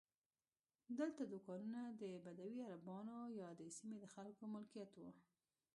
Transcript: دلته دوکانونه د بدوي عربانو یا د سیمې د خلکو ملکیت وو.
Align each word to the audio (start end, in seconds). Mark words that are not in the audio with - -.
دلته 0.97 1.21
دوکانونه 1.33 1.81
د 2.01 2.03
بدوي 2.25 2.59
عربانو 2.71 3.17
یا 3.41 3.49
د 3.59 3.61
سیمې 3.77 3.97
د 4.01 4.05
خلکو 4.13 4.43
ملکیت 4.55 4.91
وو. 4.95 5.11